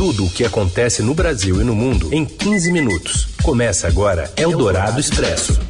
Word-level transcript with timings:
Tudo 0.00 0.24
o 0.24 0.30
que 0.30 0.46
acontece 0.46 1.02
no 1.02 1.12
Brasil 1.12 1.60
e 1.60 1.64
no 1.64 1.74
mundo 1.74 2.08
em 2.10 2.24
15 2.24 2.72
minutos. 2.72 3.28
Começa 3.42 3.86
agora 3.86 4.32
Eldorado 4.34 4.98
Expresso. 4.98 5.60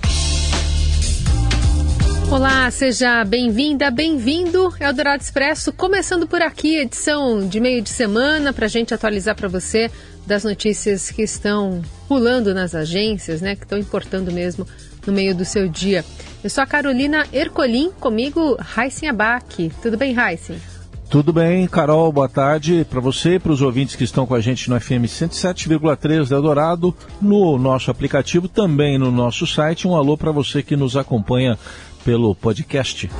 Olá, 2.30 2.71
seja 2.71 3.24
bem-vinda, 3.24 3.90
bem-vindo. 3.90 4.72
Eldorado 4.79 5.21
Expresso, 5.21 5.72
começando 5.72 6.29
por 6.29 6.40
aqui, 6.43 6.77
edição 6.77 7.45
de 7.48 7.58
meio 7.58 7.82
de 7.82 7.90
semana, 7.90 8.53
para 8.53 8.66
a 8.66 8.69
gente 8.69 8.95
atualizar 8.95 9.35
para 9.35 9.48
você 9.48 9.90
das 10.25 10.45
notícias 10.45 11.11
que 11.11 11.23
estão 11.23 11.83
pulando 12.07 12.55
nas 12.55 12.73
agências, 12.73 13.41
né, 13.41 13.57
que 13.57 13.65
estão 13.65 13.79
importando 13.79 14.31
mesmo 14.31 14.65
no 15.05 15.12
meio 15.12 15.35
do 15.35 15.45
seu 15.45 15.67
dia. 15.67 16.05
Eu 16.45 16.49
sou 16.49 16.62
a 16.62 16.67
Carolina 16.69 17.27
Ercolim, 17.33 17.91
comigo, 17.99 18.57
Raíssen 18.61 19.09
Abac. 19.09 19.73
Tudo 19.83 19.97
bem, 19.97 20.12
Raíssen? 20.12 20.70
Tudo 21.11 21.32
bem, 21.32 21.66
Carol, 21.66 22.12
boa 22.12 22.29
tarde 22.29 22.86
para 22.88 23.00
você 23.00 23.34
e 23.34 23.38
para 23.40 23.50
os 23.50 23.60
ouvintes 23.60 23.96
que 23.96 24.04
estão 24.04 24.24
com 24.24 24.32
a 24.32 24.40
gente 24.40 24.70
no 24.70 24.80
FM 24.80 25.06
107,3 25.09 26.28
da 26.28 26.37
Eldorado, 26.37 26.95
no 27.20 27.59
nosso 27.59 27.91
aplicativo, 27.91 28.46
também 28.46 28.96
no 28.96 29.10
nosso 29.10 29.45
site. 29.45 29.88
Um 29.88 29.96
alô 29.96 30.16
para 30.16 30.30
você 30.30 30.62
que 30.62 30.77
nos 30.77 30.96
acompanha 30.96 31.59
pelo 32.04 32.32
podcast. 32.32 33.10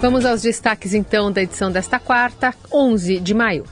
Vamos 0.00 0.24
aos 0.24 0.42
destaques 0.42 0.94
então 0.94 1.32
da 1.32 1.42
edição 1.42 1.72
desta 1.72 1.98
quarta, 1.98 2.54
11 2.72 3.18
de 3.18 3.34
maio. 3.34 3.64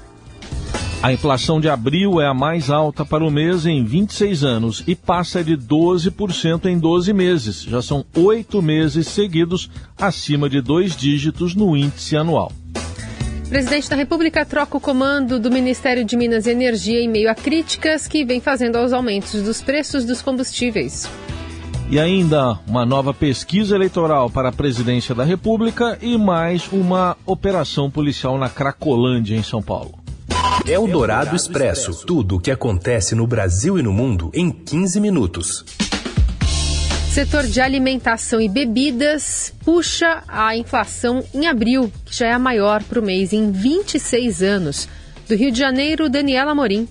A 1.00 1.12
inflação 1.12 1.60
de 1.60 1.68
abril 1.68 2.20
é 2.20 2.26
a 2.26 2.34
mais 2.34 2.68
alta 2.68 3.04
para 3.04 3.24
o 3.24 3.30
mês 3.30 3.64
em 3.64 3.84
26 3.84 4.42
anos 4.42 4.82
e 4.88 4.96
passa 4.96 5.42
de 5.42 5.56
12% 5.56 6.66
em 6.66 6.76
12 6.76 7.12
meses. 7.12 7.62
Já 7.62 7.80
são 7.80 8.04
oito 8.16 8.60
meses 8.60 9.06
seguidos 9.06 9.70
acima 9.96 10.50
de 10.50 10.60
dois 10.60 10.96
dígitos 10.96 11.54
no 11.54 11.76
índice 11.76 12.16
anual. 12.16 12.50
Presidente 13.52 13.90
da 13.90 13.96
República 13.96 14.46
troca 14.46 14.78
o 14.78 14.80
comando 14.80 15.38
do 15.38 15.50
Ministério 15.50 16.06
de 16.06 16.16
Minas 16.16 16.46
e 16.46 16.50
Energia 16.50 16.98
em 16.98 17.06
meio 17.06 17.30
a 17.30 17.34
críticas 17.34 18.08
que 18.08 18.24
vem 18.24 18.40
fazendo 18.40 18.76
aos 18.76 18.94
aumentos 18.94 19.42
dos 19.42 19.60
preços 19.60 20.06
dos 20.06 20.22
combustíveis. 20.22 21.06
E 21.90 22.00
ainda 22.00 22.58
uma 22.66 22.86
nova 22.86 23.12
pesquisa 23.12 23.74
eleitoral 23.74 24.30
para 24.30 24.48
a 24.48 24.52
presidência 24.52 25.14
da 25.14 25.22
República 25.22 25.98
e 26.00 26.16
mais 26.16 26.66
uma 26.72 27.14
operação 27.26 27.90
policial 27.90 28.38
na 28.38 28.48
Cracolândia, 28.48 29.36
em 29.36 29.42
São 29.42 29.60
Paulo. 29.60 29.98
É 30.66 30.78
o 30.78 30.86
Dourado 30.86 31.36
Expresso. 31.36 32.06
Tudo 32.06 32.36
o 32.36 32.40
que 32.40 32.50
acontece 32.50 33.14
no 33.14 33.26
Brasil 33.26 33.78
e 33.78 33.82
no 33.82 33.92
mundo 33.92 34.30
em 34.32 34.50
15 34.50 34.98
minutos. 34.98 35.62
Setor 37.12 37.42
de 37.42 37.60
alimentação 37.60 38.40
e 38.40 38.48
bebidas 38.48 39.54
puxa 39.62 40.22
a 40.26 40.56
inflação 40.56 41.22
em 41.34 41.46
abril, 41.46 41.92
que 42.06 42.16
já 42.16 42.28
é 42.28 42.32
a 42.32 42.38
maior 42.38 42.82
para 42.82 42.98
o 42.98 43.02
mês 43.02 43.34
em 43.34 43.50
26 43.52 44.42
anos. 44.42 44.88
Do 45.28 45.34
Rio 45.34 45.52
de 45.52 45.58
Janeiro, 45.58 46.08
Daniela 46.08 46.54
Morim. 46.54 46.88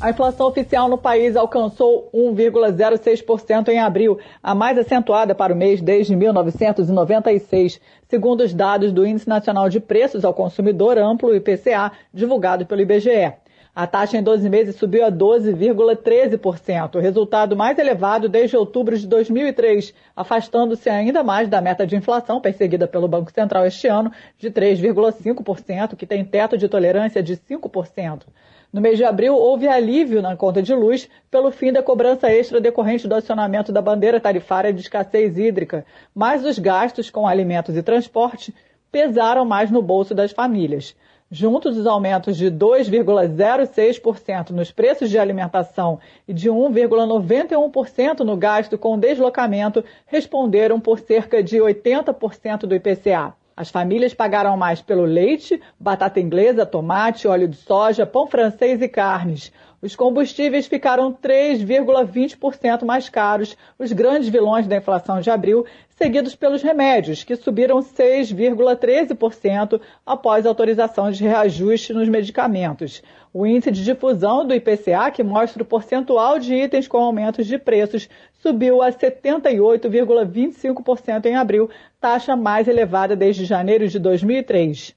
A 0.00 0.10
inflação 0.10 0.48
oficial 0.48 0.88
no 0.88 0.98
país 0.98 1.36
alcançou 1.36 2.10
1,06% 2.12 3.68
em 3.68 3.78
abril, 3.78 4.18
a 4.42 4.52
mais 4.52 4.76
acentuada 4.76 5.32
para 5.32 5.54
o 5.54 5.56
mês 5.56 5.80
desde 5.80 6.16
1996, 6.16 7.80
segundo 8.08 8.40
os 8.40 8.52
dados 8.52 8.90
do 8.90 9.06
Índice 9.06 9.28
Nacional 9.28 9.68
de 9.68 9.78
Preços 9.78 10.24
ao 10.24 10.34
Consumidor 10.34 10.98
Amplo, 10.98 11.36
IPCA, 11.36 11.92
divulgado 12.12 12.66
pelo 12.66 12.80
IBGE. 12.80 13.32
A 13.74 13.86
taxa 13.86 14.18
em 14.18 14.22
12 14.22 14.50
meses 14.50 14.76
subiu 14.76 15.02
a 15.02 15.10
12,13%, 15.10 16.94
o 16.94 17.00
resultado 17.00 17.56
mais 17.56 17.78
elevado 17.78 18.28
desde 18.28 18.54
outubro 18.54 18.98
de 18.98 19.06
2003, 19.06 19.94
afastando-se 20.14 20.90
ainda 20.90 21.24
mais 21.24 21.48
da 21.48 21.58
meta 21.58 21.86
de 21.86 21.96
inflação 21.96 22.38
perseguida 22.38 22.86
pelo 22.86 23.08
Banco 23.08 23.32
Central 23.32 23.64
este 23.64 23.88
ano, 23.88 24.12
de 24.36 24.50
3,5%, 24.50 25.96
que 25.96 26.04
tem 26.04 26.22
teto 26.22 26.58
de 26.58 26.68
tolerância 26.68 27.22
de 27.22 27.34
5%. 27.34 28.24
No 28.70 28.82
mês 28.82 28.98
de 28.98 29.04
abril, 29.04 29.34
houve 29.34 29.66
alívio 29.66 30.20
na 30.20 30.36
conta 30.36 30.62
de 30.62 30.74
luz 30.74 31.08
pelo 31.30 31.50
fim 31.50 31.72
da 31.72 31.82
cobrança 31.82 32.30
extra 32.30 32.60
decorrente 32.60 33.08
do 33.08 33.14
acionamento 33.14 33.72
da 33.72 33.80
bandeira 33.80 34.20
tarifária 34.20 34.70
de 34.70 34.82
escassez 34.82 35.38
hídrica, 35.38 35.86
mas 36.14 36.44
os 36.44 36.58
gastos 36.58 37.08
com 37.08 37.26
alimentos 37.26 37.74
e 37.74 37.82
transporte 37.82 38.54
pesaram 38.90 39.46
mais 39.46 39.70
no 39.70 39.80
bolso 39.80 40.14
das 40.14 40.30
famílias. 40.30 40.94
Juntos, 41.34 41.78
os 41.78 41.86
aumentos 41.86 42.36
de 42.36 42.50
2,06% 42.50 44.50
nos 44.50 44.70
preços 44.70 45.08
de 45.08 45.18
alimentação 45.18 45.98
e 46.28 46.34
de 46.34 46.50
1,91% 46.50 48.18
no 48.18 48.36
gasto 48.36 48.76
com 48.76 48.98
deslocamento 48.98 49.82
responderam 50.04 50.78
por 50.78 50.98
cerca 50.98 51.42
de 51.42 51.56
80% 51.56 52.66
do 52.66 52.74
IPCA. 52.74 53.32
As 53.56 53.70
famílias 53.70 54.12
pagaram 54.12 54.58
mais 54.58 54.82
pelo 54.82 55.06
leite, 55.06 55.58
batata 55.80 56.20
inglesa, 56.20 56.66
tomate, 56.66 57.26
óleo 57.26 57.48
de 57.48 57.56
soja, 57.56 58.04
pão 58.04 58.26
francês 58.26 58.82
e 58.82 58.88
carnes. 58.88 59.50
Os 59.82 59.94
combustíveis 59.96 60.68
ficaram 60.68 61.12
3,20% 61.12 62.84
mais 62.84 63.08
caros, 63.08 63.56
os 63.76 63.90
grandes 63.90 64.28
vilões 64.28 64.68
da 64.68 64.76
inflação 64.76 65.20
de 65.20 65.28
abril, 65.28 65.66
seguidos 65.96 66.36
pelos 66.36 66.62
remédios, 66.62 67.24
que 67.24 67.34
subiram 67.34 67.80
6,13% 67.80 69.80
após 70.06 70.46
autorização 70.46 71.10
de 71.10 71.24
reajuste 71.24 71.92
nos 71.92 72.08
medicamentos. 72.08 73.02
O 73.34 73.44
índice 73.44 73.72
de 73.72 73.82
difusão 73.82 74.46
do 74.46 74.54
IPCA, 74.54 75.10
que 75.10 75.24
mostra 75.24 75.64
o 75.64 75.66
percentual 75.66 76.38
de 76.38 76.54
itens 76.54 76.86
com 76.86 76.98
aumentos 76.98 77.44
de 77.44 77.58
preços, 77.58 78.08
subiu 78.40 78.80
a 78.82 78.92
78,25% 78.92 81.26
em 81.26 81.34
abril, 81.34 81.68
taxa 82.00 82.36
mais 82.36 82.68
elevada 82.68 83.16
desde 83.16 83.44
janeiro 83.44 83.88
de 83.88 83.98
2003. 83.98 84.94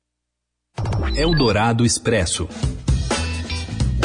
Eldorado 1.17 1.83
Expresso. 1.83 2.47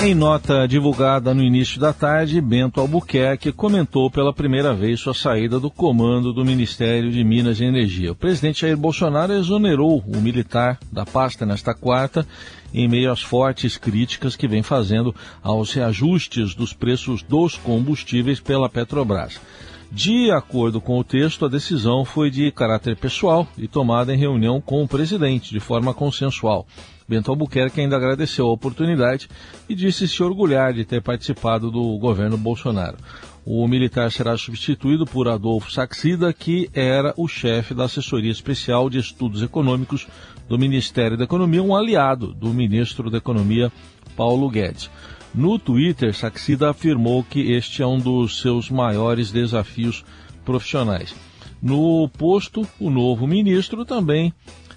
Em 0.02 0.14
nota 0.14 0.66
divulgada 0.66 1.34
no 1.34 1.42
início 1.42 1.78
da 1.78 1.92
tarde, 1.92 2.40
Bento 2.40 2.80
Albuquerque 2.80 3.52
comentou 3.52 4.10
pela 4.10 4.32
primeira 4.32 4.72
vez 4.72 4.98
sua 4.98 5.12
saída 5.12 5.60
do 5.60 5.70
comando 5.70 6.32
do 6.32 6.42
Ministério 6.42 7.12
de 7.12 7.22
Minas 7.22 7.60
e 7.60 7.64
Energia. 7.64 8.12
O 8.12 8.14
presidente 8.14 8.62
Jair 8.62 8.78
Bolsonaro 8.78 9.34
exonerou 9.34 10.02
o 10.06 10.16
militar 10.16 10.78
da 10.90 11.04
pasta 11.04 11.44
nesta 11.44 11.74
quarta, 11.74 12.26
em 12.72 12.88
meio 12.88 13.12
às 13.12 13.20
fortes 13.20 13.76
críticas 13.76 14.36
que 14.36 14.48
vem 14.48 14.62
fazendo 14.62 15.14
aos 15.42 15.74
reajustes 15.74 16.54
dos 16.54 16.72
preços 16.72 17.22
dos 17.22 17.58
combustíveis 17.58 18.40
pela 18.40 18.70
Petrobras. 18.70 19.38
De 19.92 20.30
acordo 20.30 20.80
com 20.80 20.98
o 20.98 21.04
texto, 21.04 21.44
a 21.44 21.48
decisão 21.48 22.06
foi 22.06 22.30
de 22.30 22.50
caráter 22.52 22.96
pessoal 22.96 23.46
e 23.58 23.68
tomada 23.68 24.14
em 24.14 24.18
reunião 24.18 24.62
com 24.62 24.82
o 24.82 24.88
presidente, 24.88 25.50
de 25.50 25.60
forma 25.60 25.92
consensual. 25.92 26.66
Bento 27.10 27.28
Albuquerque 27.28 27.80
ainda 27.80 27.96
agradeceu 27.96 28.46
a 28.46 28.52
oportunidade 28.52 29.28
e 29.68 29.74
disse 29.74 30.06
se 30.06 30.22
orgulhar 30.22 30.72
de 30.72 30.84
ter 30.84 31.02
participado 31.02 31.68
do 31.68 31.98
governo 31.98 32.38
Bolsonaro. 32.38 32.98
O 33.44 33.66
militar 33.66 34.12
será 34.12 34.38
substituído 34.38 35.04
por 35.04 35.26
Adolfo 35.26 35.72
Saxida, 35.72 36.32
que 36.32 36.70
era 36.72 37.12
o 37.16 37.26
chefe 37.26 37.74
da 37.74 37.86
Assessoria 37.86 38.30
Especial 38.30 38.88
de 38.88 39.00
Estudos 39.00 39.42
Econômicos 39.42 40.06
do 40.48 40.56
Ministério 40.56 41.16
da 41.16 41.24
Economia, 41.24 41.60
um 41.60 41.74
aliado 41.74 42.32
do 42.32 42.54
ministro 42.54 43.10
da 43.10 43.18
Economia, 43.18 43.72
Paulo 44.14 44.48
Guedes. 44.48 44.88
No 45.34 45.58
Twitter, 45.58 46.14
Saxida 46.14 46.70
afirmou 46.70 47.24
que 47.24 47.50
este 47.50 47.82
é 47.82 47.86
um 47.86 47.98
dos 47.98 48.40
seus 48.40 48.70
maiores 48.70 49.32
desafios 49.32 50.04
profissionais. 50.44 51.12
No 51.60 52.08
posto, 52.08 52.64
o 52.78 52.88
novo 52.88 53.26
ministro 53.26 53.84
também 53.84 54.32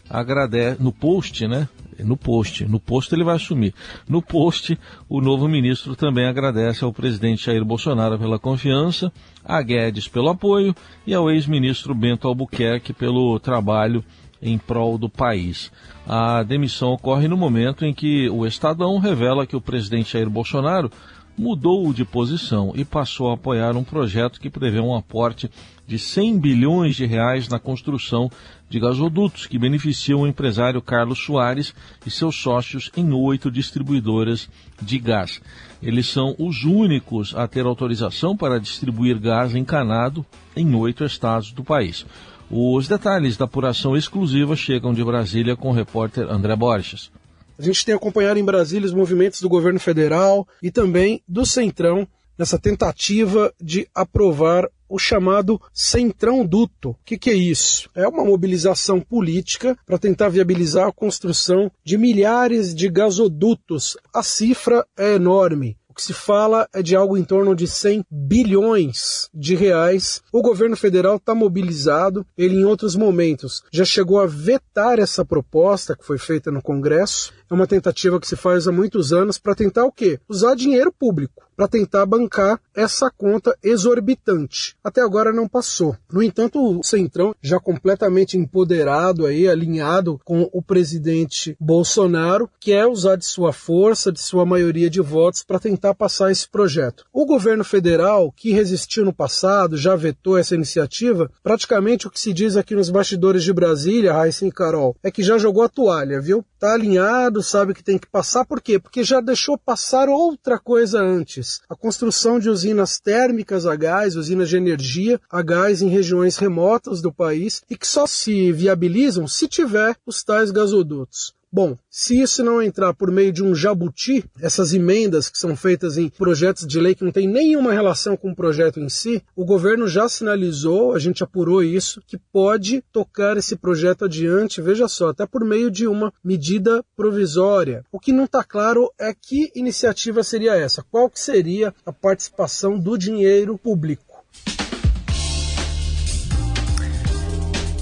agradece, 0.09 0.81
no 0.81 0.91
post, 0.91 1.47
né? 1.47 1.69
No 1.99 2.17
post, 2.17 2.65
no 2.65 2.79
post 2.79 3.13
ele 3.13 3.23
vai 3.23 3.35
assumir. 3.35 3.73
No 4.07 4.21
post, 4.21 4.77
o 5.09 5.21
novo 5.21 5.47
ministro 5.47 5.95
também 5.95 6.25
agradece 6.25 6.83
ao 6.83 6.93
presidente 6.93 7.45
Jair 7.45 7.63
Bolsonaro 7.63 8.17
pela 8.17 8.39
confiança, 8.39 9.11
a 9.43 9.61
Guedes 9.61 10.07
pelo 10.07 10.29
apoio 10.29 10.75
e 11.05 11.13
ao 11.13 11.29
ex-ministro 11.29 11.93
Bento 11.93 12.27
Albuquerque 12.27 12.93
pelo 12.93 13.39
trabalho 13.39 14.03
em 14.41 14.57
prol 14.57 14.97
do 14.97 15.09
país. 15.09 15.71
A 16.05 16.43
demissão 16.43 16.91
ocorre 16.91 17.27
no 17.27 17.37
momento 17.37 17.85
em 17.85 17.93
que 17.93 18.29
o 18.29 18.45
Estadão 18.45 18.97
revela 18.99 19.47
que 19.47 19.55
o 19.55 19.61
presidente 19.61 20.13
Jair 20.13 20.29
Bolsonaro 20.29 20.91
mudou 21.37 21.91
de 21.93 22.05
posição 22.05 22.73
e 22.75 22.85
passou 22.85 23.31
a 23.31 23.33
apoiar 23.33 23.75
um 23.75 23.83
projeto 23.83 24.39
que 24.39 24.49
prevê 24.49 24.79
um 24.79 24.95
aporte 24.95 25.49
de 25.87 25.97
100 25.97 26.39
bilhões 26.39 26.95
de 26.95 27.05
reais 27.05 27.47
na 27.47 27.59
construção 27.59 28.29
de 28.73 28.79
gasodutos 28.79 29.45
que 29.45 29.59
beneficiam 29.59 30.21
o 30.21 30.27
empresário 30.27 30.81
Carlos 30.81 31.23
Soares 31.23 31.75
e 32.03 32.09
seus 32.09 32.35
sócios 32.35 32.89
em 32.97 33.13
oito 33.13 33.51
distribuidoras 33.51 34.49
de 34.81 34.97
gás. 34.97 35.39
Eles 35.79 36.07
são 36.07 36.35
os 36.39 36.63
únicos 36.63 37.35
a 37.35 37.47
ter 37.47 37.67
autorização 37.67 38.35
para 38.35 38.59
distribuir 38.59 39.19
gás 39.19 39.53
encanado 39.53 40.25
em 40.55 40.73
oito 40.73 41.05
estados 41.05 41.51
do 41.51 41.63
país. 41.63 42.03
Os 42.49 42.87
detalhes 42.87 43.37
da 43.37 43.45
apuração 43.45 43.95
exclusiva 43.95 44.55
chegam 44.55 44.91
de 44.91 45.03
Brasília 45.03 45.55
com 45.55 45.69
o 45.69 45.73
repórter 45.73 46.27
André 46.27 46.55
Borges. 46.55 47.11
A 47.59 47.61
gente 47.61 47.85
tem 47.85 47.93
acompanhado 47.93 48.39
em 48.39 48.43
Brasília 48.43 48.87
os 48.87 48.93
movimentos 48.93 49.39
do 49.39 49.49
governo 49.49 49.79
federal 49.79 50.47
e 50.63 50.71
também 50.71 51.21
do 51.27 51.45
Centrão 51.45 52.07
nessa 52.35 52.57
tentativa 52.57 53.53
de 53.61 53.87
aprovar 53.93 54.67
o 54.93 54.99
chamado 54.99 55.59
Centrão 55.73 56.45
Duto. 56.45 56.91
O 56.91 56.97
que, 57.03 57.17
que 57.17 57.31
é 57.31 57.33
isso? 57.33 57.89
É 57.95 58.07
uma 58.07 58.23
mobilização 58.23 59.01
política 59.01 59.75
para 59.87 59.97
tentar 59.97 60.29
viabilizar 60.29 60.87
a 60.87 60.91
construção 60.91 61.71
de 61.83 61.97
milhares 61.97 62.75
de 62.75 62.87
gasodutos. 62.89 63.97
A 64.13 64.21
cifra 64.21 64.85
é 64.95 65.15
enorme. 65.15 65.79
O 65.89 65.95
que 65.95 66.01
se 66.03 66.13
fala 66.13 66.67
é 66.71 66.83
de 66.83 66.95
algo 66.95 67.17
em 67.17 67.23
torno 67.23 67.55
de 67.55 67.67
100 67.67 68.05
bilhões 68.09 69.29
de 69.33 69.55
reais. 69.55 70.21
O 70.31 70.43
governo 70.43 70.77
federal 70.77 71.15
está 71.15 71.33
mobilizado. 71.33 72.23
Ele, 72.37 72.57
em 72.57 72.65
outros 72.65 72.95
momentos, 72.95 73.63
já 73.71 73.85
chegou 73.85 74.19
a 74.19 74.27
vetar 74.27 74.99
essa 74.99 75.25
proposta 75.25 75.95
que 75.95 76.05
foi 76.05 76.19
feita 76.19 76.51
no 76.51 76.61
Congresso. 76.61 77.33
É 77.49 77.53
uma 77.53 77.65
tentativa 77.65 78.19
que 78.19 78.27
se 78.27 78.35
faz 78.35 78.67
há 78.67 78.71
muitos 78.71 79.11
anos 79.11 79.39
para 79.39 79.55
tentar 79.55 79.85
o 79.85 79.91
quê? 79.91 80.19
Usar 80.29 80.55
dinheiro 80.55 80.91
público 80.91 81.43
para 81.55 81.67
tentar 81.67 82.05
bancar 82.05 82.59
essa 82.75 83.09
conta 83.09 83.57
exorbitante. 83.63 84.75
Até 84.83 85.01
agora 85.01 85.31
não 85.31 85.47
passou. 85.47 85.95
No 86.11 86.21
entanto, 86.23 86.79
o 86.79 86.83
Centrão 86.83 87.35
já 87.41 87.59
completamente 87.59 88.37
empoderado 88.37 89.25
aí, 89.25 89.47
alinhado 89.47 90.19
com 90.23 90.49
o 90.51 90.61
presidente 90.61 91.55
Bolsonaro, 91.59 92.49
quer 92.59 92.87
usar 92.87 93.15
de 93.15 93.25
sua 93.25 93.53
força, 93.53 94.11
de 94.11 94.21
sua 94.21 94.45
maioria 94.45 94.89
de 94.89 95.01
votos 95.01 95.43
para 95.43 95.59
tentar 95.59 95.93
passar 95.93 96.31
esse 96.31 96.49
projeto. 96.49 97.05
O 97.13 97.25
governo 97.25 97.63
federal, 97.63 98.31
que 98.35 98.51
resistiu 98.51 99.05
no 99.05 99.13
passado, 99.13 99.77
já 99.77 99.95
vetou 99.95 100.37
essa 100.37 100.55
iniciativa, 100.55 101.29
praticamente 101.41 102.07
o 102.07 102.09
que 102.09 102.19
se 102.19 102.33
diz 102.33 102.57
aqui 102.57 102.75
nos 102.75 102.89
bastidores 102.89 103.43
de 103.43 103.53
Brasília, 103.53 104.13
Raíssa 104.13 104.45
e 104.45 104.51
Carol, 104.51 104.95
é 105.03 105.11
que 105.11 105.23
já 105.23 105.37
jogou 105.37 105.63
a 105.63 105.69
toalha, 105.69 106.21
viu? 106.21 106.43
Tá 106.59 106.73
alinhado, 106.73 107.43
sabe 107.43 107.73
que 107.73 107.83
tem 107.83 107.97
que 107.97 108.09
passar, 108.09 108.45
por 108.45 108.61
quê? 108.61 108.79
Porque 108.79 109.03
já 109.03 109.19
deixou 109.21 109.57
passar 109.57 110.09
outra 110.09 110.57
coisa 110.57 111.01
antes. 111.01 111.42
A 111.69 111.75
construção 111.75 112.39
de 112.39 112.49
usinas 112.49 112.99
térmicas 112.99 113.65
a 113.65 113.75
gás, 113.75 114.15
usinas 114.15 114.49
de 114.49 114.57
energia 114.57 115.19
a 115.29 115.41
gás 115.41 115.81
em 115.81 115.89
regiões 115.89 116.37
remotas 116.37 117.01
do 117.01 117.11
país 117.11 117.61
e 117.69 117.77
que 117.77 117.87
só 117.87 118.05
se 118.07 118.51
viabilizam 118.51 119.27
se 119.27 119.47
tiver 119.47 119.95
os 120.05 120.23
tais 120.23 120.51
gasodutos. 120.51 121.33
Bom, 121.55 121.77
se 121.87 122.19
isso 122.19 122.43
não 122.43 122.63
entrar 122.63 122.95
por 122.95 123.11
meio 123.11 123.31
de 123.31 123.43
um 123.43 123.53
jabuti, 123.53 124.25
essas 124.41 124.73
emendas 124.73 125.29
que 125.29 125.37
são 125.37 125.55
feitas 125.55 125.99
em 125.99 126.09
projetos 126.09 126.65
de 126.65 126.79
lei 126.79 126.95
que 126.95 127.03
não 127.03 127.11
tem 127.11 127.27
nenhuma 127.27 127.71
relação 127.71 128.17
com 128.17 128.31
o 128.31 128.35
projeto 128.35 128.79
em 128.79 128.89
si, 128.89 129.21
o 129.35 129.45
governo 129.45 129.87
já 129.87 130.09
sinalizou, 130.09 130.95
a 130.95 130.99
gente 130.99 131.23
apurou 131.23 131.61
isso, 131.61 132.01
que 132.07 132.17
pode 132.17 132.83
tocar 132.91 133.37
esse 133.37 133.55
projeto 133.55 134.05
adiante, 134.05 134.63
veja 134.63 134.87
só, 134.87 135.09
até 135.09 135.27
por 135.27 135.45
meio 135.45 135.69
de 135.69 135.85
uma 135.85 136.11
medida 136.23 136.83
provisória. 136.95 137.85
O 137.91 137.99
que 137.99 138.11
não 138.11 138.23
está 138.23 138.43
claro 138.43 138.91
é 138.99 139.13
que 139.13 139.51
iniciativa 139.53 140.23
seria 140.23 140.55
essa, 140.55 140.81
qual 140.81 141.07
que 141.07 141.19
seria 141.19 141.71
a 141.85 141.93
participação 141.93 142.79
do 142.79 142.97
dinheiro 142.97 143.59
público. 143.59 144.25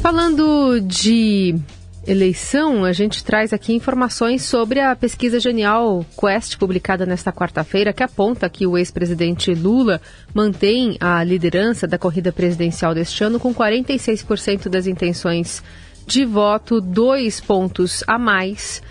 Falando 0.02 0.82
de 0.82 1.56
eleição, 2.06 2.83
a 2.83 2.92
gente 2.92 3.24
traz 3.24 3.53
aqui 3.53 3.74
informações 3.74 4.44
sobre 4.44 4.80
a 4.80 4.95
pesquisa 4.95 5.39
Genial 5.39 6.06
Quest, 6.19 6.57
publicada 6.57 7.06
nesta 7.06 7.31
quarta-feira, 7.31 7.94
que 7.94 8.03
aponta 8.03 8.50
que 8.50 8.65
o 8.65 8.77
ex-presidente 8.77 9.53
Lula 9.53 10.01
mantém 10.33 10.98
a 11.00 11.24
liderança 11.24 11.88
da 11.88 11.98
corrida 11.98 12.31
presidencial 12.31 12.95
deste 12.95 13.24
ano 13.24 13.39
com 13.39 13.53
46% 13.53 14.68
das 14.68 14.88
intenções 14.88 15.63
de 16.07 16.25
voto, 16.25 16.81
dois 16.81 17.39
pontos 17.39 18.03
a 18.07 18.18
mais 18.18 18.81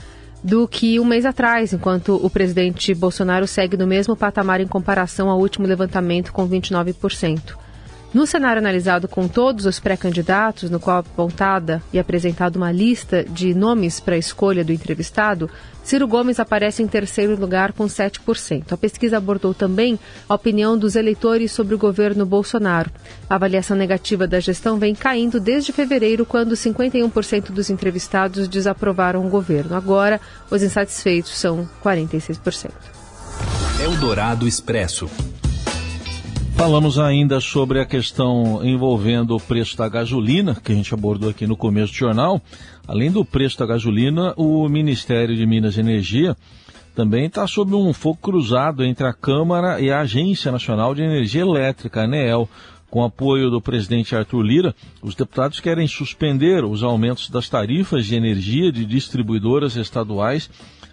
do 0.42 0.66
que 0.66 0.98
um 0.98 1.04
mês 1.04 1.26
atrás, 1.26 1.72
enquanto 1.72 2.14
o 2.14 2.30
presidente 2.30 2.94
Bolsonaro 2.94 3.46
segue 3.46 3.76
no 3.76 3.86
mesmo 3.86 4.16
patamar 4.16 4.60
em 4.60 4.66
comparação 4.66 5.28
ao 5.28 5.38
último 5.38 5.66
levantamento 5.66 6.32
com 6.32 6.48
29%. 6.48 7.69
No 8.12 8.26
cenário 8.26 8.58
analisado 8.58 9.06
com 9.06 9.28
todos 9.28 9.66
os 9.66 9.78
pré-candidatos, 9.78 10.68
no 10.68 10.80
qual 10.80 10.98
apontada 10.98 11.80
e 11.92 11.98
apresentada 11.98 12.58
uma 12.58 12.72
lista 12.72 13.22
de 13.22 13.54
nomes 13.54 14.00
para 14.00 14.16
a 14.16 14.18
escolha 14.18 14.64
do 14.64 14.72
entrevistado, 14.72 15.48
Ciro 15.84 16.08
Gomes 16.08 16.40
aparece 16.40 16.82
em 16.82 16.88
terceiro 16.88 17.38
lugar 17.38 17.72
com 17.72 17.86
7%. 17.86 18.72
A 18.72 18.76
pesquisa 18.76 19.16
abordou 19.16 19.54
também 19.54 19.96
a 20.28 20.34
opinião 20.34 20.76
dos 20.76 20.96
eleitores 20.96 21.52
sobre 21.52 21.72
o 21.72 21.78
governo 21.78 22.26
Bolsonaro. 22.26 22.90
A 23.28 23.36
avaliação 23.36 23.76
negativa 23.76 24.26
da 24.26 24.40
gestão 24.40 24.76
vem 24.76 24.92
caindo 24.92 25.38
desde 25.38 25.72
fevereiro, 25.72 26.26
quando 26.26 26.56
51% 26.56 27.52
dos 27.52 27.70
entrevistados 27.70 28.48
desaprovaram 28.48 29.24
o 29.24 29.30
governo. 29.30 29.76
Agora, 29.76 30.20
os 30.50 30.64
insatisfeitos 30.64 31.38
são 31.38 31.68
46%. 31.84 32.72
Eldorado 33.80 34.48
Expresso. 34.48 35.08
Falamos 36.60 36.98
ainda 36.98 37.40
sobre 37.40 37.80
a 37.80 37.86
questão 37.86 38.62
envolvendo 38.62 39.34
o 39.34 39.40
preço 39.40 39.78
da 39.78 39.88
gasolina, 39.88 40.54
que 40.54 40.70
a 40.70 40.74
gente 40.74 40.92
abordou 40.92 41.30
aqui 41.30 41.46
no 41.46 41.56
começo 41.56 41.90
do 41.90 41.96
jornal. 41.96 42.38
Além 42.86 43.10
do 43.10 43.24
preço 43.24 43.58
da 43.58 43.64
gasolina, 43.64 44.34
o 44.36 44.68
Ministério 44.68 45.34
de 45.34 45.46
Minas 45.46 45.78
e 45.78 45.80
Energia 45.80 46.36
também 46.94 47.24
está 47.24 47.46
sob 47.46 47.74
um 47.74 47.94
fogo 47.94 48.18
cruzado 48.20 48.84
entre 48.84 49.06
a 49.06 49.12
Câmara 49.14 49.80
e 49.80 49.90
a 49.90 50.00
Agência 50.00 50.52
Nacional 50.52 50.94
de 50.94 51.00
Energia 51.00 51.40
Elétrica, 51.40 52.02
ANEEL. 52.02 52.46
Com 52.90 53.02
apoio 53.02 53.48
do 53.48 53.62
presidente 53.62 54.14
Arthur 54.14 54.42
Lira, 54.42 54.74
os 55.00 55.14
deputados 55.14 55.60
querem 55.60 55.88
suspender 55.88 56.62
os 56.62 56.82
aumentos 56.82 57.30
das 57.30 57.48
tarifas 57.48 58.04
de 58.04 58.16
energia 58.16 58.70
de 58.70 58.84
distribuidoras 58.84 59.76
estaduais 59.76 60.50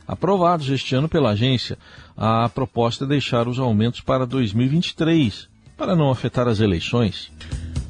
aprovados 0.08 0.70
este 0.70 0.96
ano 0.96 1.10
pela 1.10 1.32
agência. 1.32 1.78
A 2.16 2.48
proposta 2.48 3.04
é 3.04 3.08
deixar 3.08 3.50
os 3.50 3.60
aumentos 3.60 4.00
para 4.00 4.26
2023 4.26 5.57
para 5.78 5.96
não 5.96 6.10
afetar 6.10 6.48
as 6.48 6.60
eleições. 6.60 7.32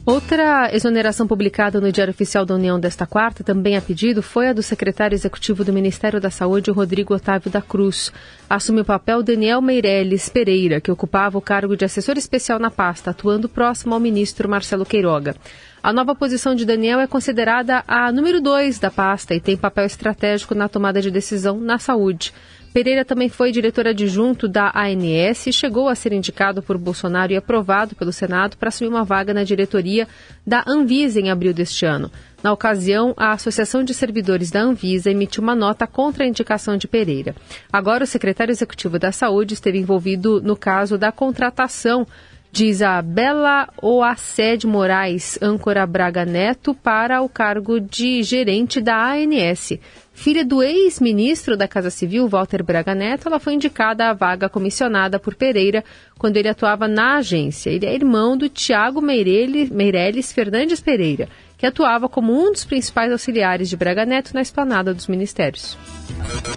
Outra 0.07 0.73
exoneração 0.73 1.27
publicada 1.27 1.81
no 1.81 1.91
Diário 1.91 2.13
Oficial 2.13 2.45
da 2.45 2.55
União 2.55 2.79
desta 2.79 3.05
quarta, 3.05 3.43
também 3.43 3.75
a 3.75 3.81
pedido, 3.81 4.23
foi 4.23 4.47
a 4.47 4.53
do 4.53 4.63
secretário 4.63 5.13
executivo 5.13 5.65
do 5.65 5.73
Ministério 5.73 6.21
da 6.21 6.29
Saúde, 6.29 6.71
Rodrigo 6.71 7.13
Otávio 7.13 7.51
da 7.51 7.61
Cruz. 7.61 8.09
Assumiu 8.49 8.83
o 8.83 8.85
papel 8.85 9.21
Daniel 9.21 9.61
Meirelles 9.61 10.29
Pereira, 10.29 10.79
que 10.79 10.89
ocupava 10.89 11.37
o 11.37 11.41
cargo 11.41 11.75
de 11.75 11.83
assessor 11.83 12.17
especial 12.17 12.57
na 12.57 12.71
pasta, 12.71 13.09
atuando 13.09 13.49
próximo 13.49 13.93
ao 13.93 13.99
ministro 13.99 14.47
Marcelo 14.47 14.85
Queiroga. 14.85 15.35
A 15.83 15.91
nova 15.91 16.15
posição 16.15 16.55
de 16.55 16.65
Daniel 16.65 17.01
é 17.01 17.07
considerada 17.07 17.83
a 17.85 18.09
número 18.09 18.39
dois 18.39 18.79
da 18.79 18.89
pasta 18.89 19.35
e 19.35 19.41
tem 19.41 19.57
papel 19.57 19.85
estratégico 19.85 20.55
na 20.55 20.69
tomada 20.69 21.01
de 21.01 21.11
decisão 21.11 21.59
na 21.59 21.79
saúde. 21.79 22.33
Pereira 22.77 23.03
também 23.03 23.27
foi 23.27 23.51
diretor 23.51 23.87
adjunto 23.87 24.47
da 24.47 24.71
ANS 24.75 25.47
e 25.47 25.51
chegou 25.51 25.89
a 25.89 25.95
ser 25.95 26.13
indicado 26.13 26.61
por 26.61 26.77
Bolsonaro 26.77 27.33
e 27.33 27.35
aprovado 27.35 27.95
pelo 27.95 28.13
Senado 28.13 28.55
para 28.55 28.69
assumir 28.69 28.87
uma 28.87 29.03
vaga 29.03 29.33
na 29.33 29.43
diretoria 29.43 30.07
da 30.45 30.63
Anvisa 30.67 31.19
em 31.19 31.31
abril 31.31 31.55
deste 31.55 31.87
ano. 31.87 32.11
Na 32.43 32.53
ocasião, 32.53 33.15
a 33.17 33.31
Associação 33.31 33.83
de 33.83 33.95
Servidores 33.95 34.51
da 34.51 34.61
Anvisa 34.61 35.09
emitiu 35.09 35.41
uma 35.41 35.55
nota 35.55 35.87
contra 35.87 36.23
a 36.23 36.27
indicação 36.27 36.77
de 36.77 36.87
Pereira. 36.87 37.35
Agora, 37.73 38.03
o 38.03 38.07
secretário 38.07 38.51
executivo 38.51 38.99
da 38.99 39.11
Saúde 39.11 39.55
esteve 39.55 39.79
envolvido 39.79 40.39
no 40.39 40.55
caso 40.55 40.99
da 40.99 41.11
contratação 41.11 42.05
de 42.51 42.67
Isabela 42.67 43.69
Oaced 43.81 44.65
Moraes, 44.65 45.37
âncora 45.41 45.85
Braga 45.85 46.25
Neto, 46.25 46.73
para 46.73 47.21
o 47.21 47.29
cargo 47.29 47.79
de 47.79 48.23
gerente 48.23 48.79
da 48.79 49.13
ANS. 49.13 49.73
Filha 50.17 50.43
do 50.43 50.63
ex-ministro 50.63 51.55
da 51.55 51.67
Casa 51.67 51.91
Civil, 51.91 52.27
Walter 52.27 52.63
Braga 52.63 52.95
Neto, 52.95 53.27
ela 53.27 53.39
foi 53.39 53.53
indicada 53.53 54.09
à 54.09 54.13
vaga 54.13 54.49
comissionada 54.49 55.19
por 55.19 55.35
Pereira 55.35 55.83
quando 56.17 56.37
ele 56.37 56.49
atuava 56.49 56.87
na 56.87 57.17
agência. 57.17 57.69
Ele 57.69 57.85
é 57.85 57.93
irmão 57.93 58.35
do 58.35 58.49
Tiago 58.49 58.99
Meirelles 58.99 60.33
Fernandes 60.33 60.81
Pereira, 60.81 61.29
que 61.55 61.67
atuava 61.67 62.09
como 62.09 62.33
um 62.33 62.51
dos 62.51 62.65
principais 62.65 63.11
auxiliares 63.11 63.69
de 63.69 63.77
Braga 63.77 64.07
Neto 64.07 64.33
na 64.33 64.41
esplanada 64.41 64.91
dos 64.91 65.05
ministérios. 65.05 65.77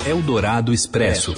Eldorado 0.09 0.73
Expresso. 0.73 1.35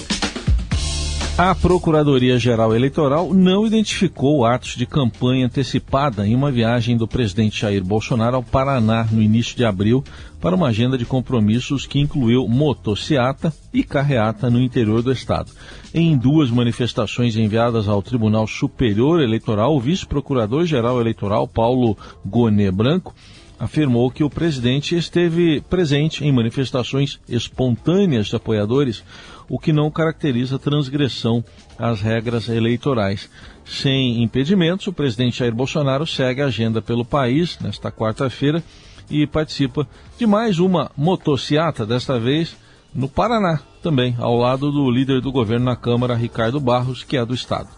A 1.44 1.56
Procuradoria-Geral 1.56 2.72
Eleitoral 2.72 3.34
não 3.34 3.66
identificou 3.66 4.46
atos 4.46 4.76
de 4.76 4.86
campanha 4.86 5.46
antecipada 5.46 6.24
em 6.24 6.36
uma 6.36 6.52
viagem 6.52 6.96
do 6.96 7.08
presidente 7.08 7.60
Jair 7.60 7.82
Bolsonaro 7.84 8.36
ao 8.36 8.44
Paraná 8.44 9.08
no 9.10 9.20
início 9.20 9.56
de 9.56 9.64
abril 9.64 10.04
para 10.40 10.54
uma 10.54 10.68
agenda 10.68 10.96
de 10.96 11.04
compromissos 11.04 11.84
que 11.84 11.98
incluiu 11.98 12.46
motociata 12.46 13.52
e 13.74 13.82
carreata 13.82 14.48
no 14.48 14.60
interior 14.60 15.02
do 15.02 15.10
estado. 15.10 15.50
Em 15.92 16.16
duas 16.16 16.48
manifestações 16.48 17.36
enviadas 17.36 17.88
ao 17.88 18.00
Tribunal 18.02 18.46
Superior 18.46 19.20
Eleitoral, 19.20 19.74
o 19.74 19.80
vice-procurador-geral 19.80 21.00
eleitoral 21.00 21.48
Paulo 21.48 21.98
Gonê 22.24 22.70
Branco 22.70 23.16
afirmou 23.62 24.10
que 24.10 24.24
o 24.24 24.28
presidente 24.28 24.96
esteve 24.96 25.60
presente 25.60 26.24
em 26.24 26.32
manifestações 26.32 27.20
espontâneas 27.28 28.26
de 28.26 28.34
apoiadores, 28.34 29.04
o 29.48 29.56
que 29.56 29.72
não 29.72 29.88
caracteriza 29.88 30.58
transgressão 30.58 31.44
às 31.78 32.00
regras 32.00 32.48
eleitorais. 32.48 33.30
Sem 33.64 34.20
impedimentos, 34.20 34.88
o 34.88 34.92
presidente 34.92 35.38
Jair 35.38 35.54
Bolsonaro 35.54 36.04
segue 36.04 36.42
a 36.42 36.46
agenda 36.46 36.82
pelo 36.82 37.04
país 37.04 37.56
nesta 37.60 37.92
quarta-feira 37.92 38.64
e 39.08 39.28
participa 39.28 39.86
de 40.18 40.26
mais 40.26 40.58
uma 40.58 40.90
motociata, 40.96 41.86
desta 41.86 42.18
vez 42.18 42.56
no 42.92 43.08
Paraná, 43.08 43.60
também, 43.80 44.16
ao 44.18 44.36
lado 44.36 44.72
do 44.72 44.90
líder 44.90 45.20
do 45.20 45.30
governo 45.30 45.66
na 45.66 45.76
Câmara, 45.76 46.16
Ricardo 46.16 46.58
Barros, 46.58 47.04
que 47.04 47.16
é 47.16 47.24
do 47.24 47.32
Estado. 47.32 47.68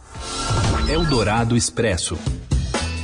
Eldorado 0.88 1.54
Expresso. 1.54 2.18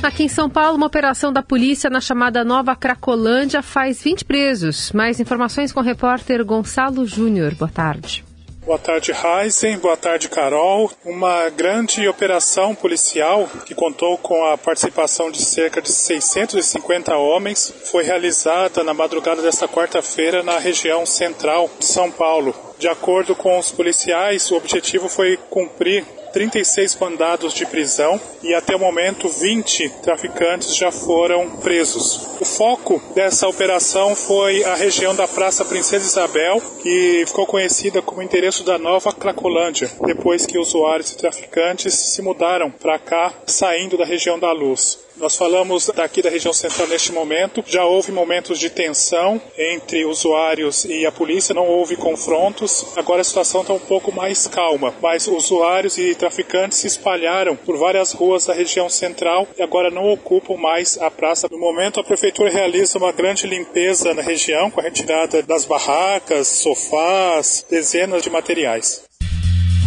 Aqui 0.03 0.23
em 0.23 0.27
São 0.27 0.49
Paulo, 0.49 0.77
uma 0.77 0.87
operação 0.87 1.31
da 1.31 1.43
polícia 1.43 1.87
na 1.87 2.01
chamada 2.01 2.43
Nova 2.43 2.75
Cracolândia 2.75 3.61
faz 3.61 4.01
20 4.01 4.25
presos. 4.25 4.91
Mais 4.93 5.19
informações 5.19 5.71
com 5.71 5.79
o 5.79 5.83
repórter 5.83 6.43
Gonçalo 6.43 7.05
Júnior. 7.05 7.53
Boa 7.53 7.69
tarde. 7.69 8.25
Boa 8.65 8.79
tarde, 8.79 9.11
Heisen. 9.11 9.77
Boa 9.77 9.95
tarde, 9.95 10.27
Carol. 10.27 10.91
Uma 11.05 11.49
grande 11.49 12.07
operação 12.07 12.73
policial 12.73 13.47
que 13.63 13.75
contou 13.75 14.17
com 14.17 14.43
a 14.45 14.57
participação 14.57 15.29
de 15.29 15.39
cerca 15.39 15.79
de 15.79 15.91
650 15.91 17.15
homens 17.15 17.71
foi 17.85 18.03
realizada 18.03 18.83
na 18.83 18.95
madrugada 18.95 19.43
desta 19.43 19.67
quarta-feira 19.67 20.41
na 20.41 20.57
região 20.57 21.05
central 21.05 21.69
de 21.77 21.85
São 21.85 22.09
Paulo. 22.09 22.55
De 22.79 22.87
acordo 22.87 23.35
com 23.35 23.59
os 23.59 23.71
policiais, 23.71 24.49
o 24.49 24.55
objetivo 24.55 25.07
foi 25.07 25.37
cumprir 25.49 26.03
36 26.31 26.95
mandados 26.97 27.53
de 27.53 27.65
prisão 27.65 28.19
e 28.41 28.53
até 28.53 28.75
o 28.75 28.79
momento 28.79 29.29
20 29.29 29.89
traficantes 30.01 30.75
já 30.75 30.91
foram 30.91 31.49
presos. 31.57 32.27
O 32.39 32.45
foco 32.45 33.01
dessa 33.13 33.47
operação 33.47 34.15
foi 34.15 34.63
a 34.63 34.75
região 34.75 35.15
da 35.15 35.27
Praça 35.27 35.63
Princesa 35.63 36.05
Isabel, 36.05 36.61
que 36.81 37.23
ficou 37.27 37.45
conhecida 37.45 38.01
como 38.01 38.21
endereço 38.21 38.63
da 38.63 38.77
Nova 38.77 39.13
Cracolândia, 39.13 39.89
depois 40.05 40.45
que 40.45 40.57
usuários 40.57 41.11
e 41.11 41.17
traficantes 41.17 41.93
se 41.93 42.21
mudaram 42.21 42.71
para 42.71 42.97
cá, 42.97 43.33
saindo 43.45 43.97
da 43.97 44.05
região 44.05 44.39
da 44.39 44.51
Luz. 44.51 44.99
Nós 45.17 45.35
falamos 45.35 45.87
daqui 45.95 46.21
da 46.21 46.29
região 46.29 46.53
central 46.53 46.87
neste 46.87 47.11
momento. 47.11 47.63
Já 47.67 47.85
houve 47.85 48.11
momentos 48.11 48.57
de 48.59 48.69
tensão 48.69 49.41
entre 49.57 50.05
usuários 50.05 50.85
e 50.85 51.05
a 51.05 51.11
polícia, 51.11 51.53
não 51.53 51.67
houve 51.67 51.95
confrontos. 51.95 52.85
Agora 52.95 53.21
a 53.21 53.23
situação 53.23 53.61
está 53.61 53.73
um 53.73 53.79
pouco 53.79 54.11
mais 54.11 54.47
calma, 54.47 54.93
mas 55.01 55.27
usuários 55.27 55.97
e 55.97 56.15
traficantes 56.15 56.79
se 56.79 56.87
espalharam 56.87 57.55
por 57.55 57.77
várias 57.77 58.13
ruas 58.13 58.45
da 58.45 58.53
região 58.53 58.89
central 58.89 59.47
e 59.57 59.61
agora 59.61 59.91
não 59.91 60.11
ocupam 60.11 60.55
mais 60.55 60.97
a 60.97 61.11
praça. 61.11 61.47
No 61.51 61.59
momento, 61.59 61.99
a 61.99 62.03
prefeitura 62.03 62.49
realiza 62.49 62.97
uma 62.97 63.11
grande 63.11 63.45
limpeza 63.45 64.13
na 64.13 64.21
região 64.21 64.71
com 64.71 64.79
a 64.79 64.83
retirada 64.83 65.41
das 65.43 65.65
barracas, 65.65 66.47
sofás, 66.47 67.65
dezenas 67.69 68.23
de 68.23 68.29
materiais. 68.29 69.03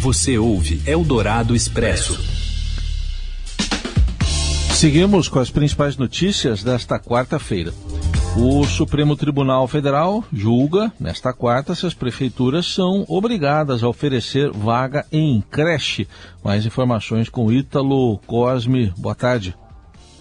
Você 0.00 0.36
ouve 0.36 0.80
Eldorado 0.86 1.56
Expresso. 1.56 2.33
Seguimos 4.84 5.30
com 5.30 5.38
as 5.38 5.48
principais 5.48 5.96
notícias 5.96 6.62
desta 6.62 6.98
quarta-feira. 6.98 7.72
O 8.36 8.66
Supremo 8.66 9.16
Tribunal 9.16 9.66
Federal 9.66 10.22
julga, 10.30 10.92
nesta 11.00 11.32
quarta, 11.32 11.74
se 11.74 11.86
as 11.86 11.94
prefeituras 11.94 12.66
são 12.66 13.02
obrigadas 13.08 13.82
a 13.82 13.88
oferecer 13.88 14.50
vaga 14.50 15.06
em 15.10 15.42
creche. 15.50 16.06
Mais 16.44 16.66
informações 16.66 17.30
com 17.30 17.50
Ítalo 17.50 18.18
Cosme. 18.26 18.92
Boa 18.98 19.14
tarde. 19.14 19.56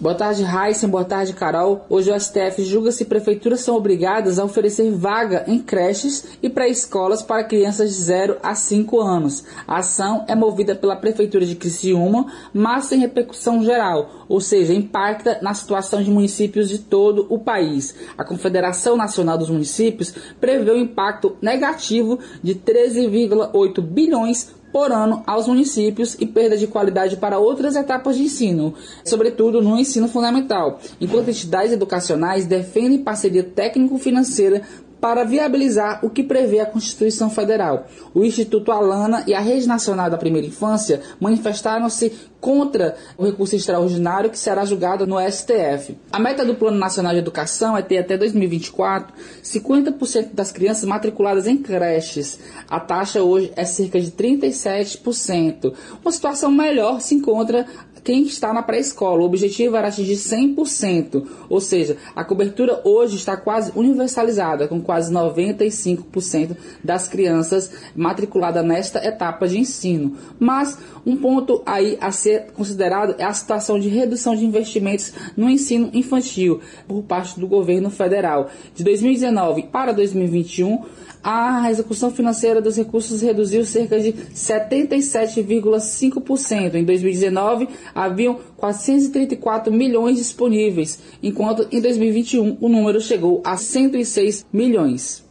Boa 0.00 0.14
tarde, 0.16 0.42
Heisen. 0.42 0.90
Boa 0.90 1.04
tarde, 1.04 1.32
Carol. 1.32 1.86
Hoje 1.88 2.10
o 2.10 2.20
STF 2.20 2.64
julga 2.64 2.90
se 2.90 3.04
prefeituras 3.04 3.60
são 3.60 3.76
obrigadas 3.76 4.40
a 4.40 4.44
oferecer 4.44 4.90
vaga 4.90 5.44
em 5.46 5.60
creches 5.60 6.36
e 6.42 6.50
pré-escolas 6.50 7.22
para 7.22 7.44
crianças 7.44 7.90
de 7.90 8.02
0 8.02 8.38
a 8.42 8.56
5 8.56 9.00
anos. 9.00 9.44
A 9.68 9.78
ação 9.78 10.24
é 10.26 10.34
movida 10.34 10.74
pela 10.74 10.96
Prefeitura 10.96 11.46
de 11.46 11.54
Criciúma, 11.54 12.26
mas 12.52 12.86
sem 12.86 12.98
repercussão 12.98 13.62
geral, 13.62 14.26
ou 14.28 14.40
seja, 14.40 14.74
impacta 14.74 15.38
na 15.40 15.54
situação 15.54 16.02
de 16.02 16.10
municípios 16.10 16.68
de 16.68 16.80
todo 16.80 17.28
o 17.30 17.38
país. 17.38 17.94
A 18.18 18.24
Confederação 18.24 18.96
Nacional 18.96 19.38
dos 19.38 19.48
Municípios 19.48 20.12
prevê 20.40 20.72
um 20.72 20.78
impacto 20.78 21.36
negativo 21.40 22.18
de 22.42 22.56
13,8 22.56 23.80
bilhões 23.80 24.52
por 24.74 24.90
ano 24.90 25.22
aos 25.24 25.46
municípios 25.46 26.16
e 26.18 26.26
perda 26.26 26.56
de 26.56 26.66
qualidade 26.66 27.16
para 27.16 27.38
outras 27.38 27.76
etapas 27.76 28.16
de 28.16 28.24
ensino, 28.24 28.74
sobretudo 29.04 29.62
no 29.62 29.78
ensino 29.78 30.08
fundamental, 30.08 30.80
enquanto 31.00 31.28
entidades 31.28 31.70
educacionais 31.70 32.44
defendem 32.44 32.98
parceria 32.98 33.44
técnico-financeira 33.44 34.62
para 35.04 35.22
viabilizar 35.22 35.98
o 36.02 36.08
que 36.08 36.22
prevê 36.22 36.60
a 36.60 36.64
Constituição 36.64 37.28
Federal. 37.28 37.86
O 38.14 38.24
Instituto 38.24 38.72
Alana 38.72 39.22
e 39.26 39.34
a 39.34 39.40
Rede 39.40 39.68
Nacional 39.68 40.08
da 40.08 40.16
Primeira 40.16 40.46
Infância 40.46 41.02
manifestaram-se 41.20 42.10
contra 42.40 42.96
o 43.18 43.26
recurso 43.26 43.54
extraordinário 43.54 44.30
que 44.30 44.38
será 44.38 44.64
julgado 44.64 45.06
no 45.06 45.20
STF. 45.30 45.94
A 46.10 46.18
meta 46.18 46.42
do 46.42 46.54
Plano 46.54 46.78
Nacional 46.78 47.12
de 47.12 47.18
Educação 47.18 47.76
é 47.76 47.82
ter 47.82 47.98
até 47.98 48.16
2024 48.16 49.14
50% 49.42 50.30
das 50.32 50.50
crianças 50.50 50.84
matriculadas 50.84 51.46
em 51.46 51.58
creches. 51.58 52.38
A 52.66 52.80
taxa 52.80 53.22
hoje 53.22 53.52
é 53.56 53.64
cerca 53.66 54.00
de 54.00 54.10
37%. 54.10 55.74
Uma 56.02 56.12
situação 56.12 56.50
melhor 56.50 57.02
se 57.02 57.14
encontra 57.14 57.66
quem 58.04 58.22
está 58.24 58.52
na 58.52 58.62
pré-escola. 58.62 59.22
O 59.22 59.24
objetivo 59.24 59.76
era 59.76 59.88
atingir 59.88 60.14
100%, 60.14 61.26
ou 61.48 61.60
seja, 61.60 61.96
a 62.14 62.22
cobertura 62.22 62.80
hoje 62.84 63.16
está 63.16 63.36
quase 63.36 63.72
universalizada, 63.74 64.68
com 64.68 64.80
quase 64.80 65.12
95% 65.12 66.56
das 66.84 67.08
crianças 67.08 67.72
matriculadas 67.96 68.64
nesta 68.64 69.04
etapa 69.04 69.48
de 69.48 69.58
ensino. 69.58 70.16
Mas 70.38 70.78
um 71.06 71.16
ponto 71.16 71.62
aí 71.64 71.96
a 72.00 72.12
ser 72.12 72.52
considerado 72.52 73.14
é 73.18 73.24
a 73.24 73.32
situação 73.32 73.80
de 73.80 73.88
redução 73.88 74.36
de 74.36 74.44
investimentos 74.44 75.12
no 75.36 75.48
ensino 75.48 75.90
infantil 75.94 76.60
por 76.86 77.02
parte 77.02 77.40
do 77.40 77.46
governo 77.46 77.88
federal. 77.88 78.50
De 78.74 78.84
2019 78.84 79.64
para 79.64 79.92
2021, 79.92 80.84
a 81.24 81.68
execução 81.70 82.10
financeira 82.10 82.60
dos 82.60 82.76
recursos 82.76 83.22
reduziu 83.22 83.64
cerca 83.64 83.98
de 83.98 84.12
77,5%. 84.12 86.74
Em 86.74 86.84
2019, 86.84 87.66
haviam 87.94 88.38
434 88.58 89.72
milhões 89.72 90.18
disponíveis, 90.18 90.98
enquanto 91.22 91.66
em 91.72 91.80
2021 91.80 92.58
o 92.60 92.68
número 92.68 93.00
chegou 93.00 93.40
a 93.42 93.56
106 93.56 94.44
milhões. 94.52 95.24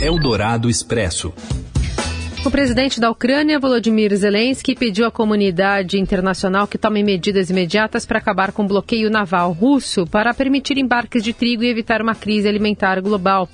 Eldorado 0.00 0.70
Expresso. 0.70 1.34
O 2.44 2.50
presidente 2.50 3.00
da 3.00 3.10
Ucrânia, 3.10 3.58
Volodymyr 3.58 4.14
Zelensky, 4.14 4.74
pediu 4.74 5.06
à 5.06 5.10
comunidade 5.10 5.98
internacional 5.98 6.66
que 6.66 6.76
tome 6.76 7.02
medidas 7.02 7.48
imediatas 7.48 8.04
para 8.04 8.18
acabar 8.18 8.52
com 8.52 8.64
o 8.64 8.68
bloqueio 8.68 9.08
naval 9.08 9.52
russo 9.52 10.06
para 10.06 10.34
permitir 10.34 10.76
embarques 10.76 11.24
de 11.24 11.32
trigo 11.32 11.64
e 11.64 11.70
evitar 11.70 12.02
uma 12.02 12.14
crise 12.14 12.46
alimentar 12.46 13.00
global. 13.00 13.48